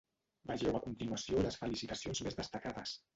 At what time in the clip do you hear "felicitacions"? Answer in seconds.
1.65-2.23